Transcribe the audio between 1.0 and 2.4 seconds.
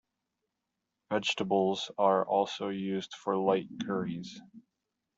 Vegetables are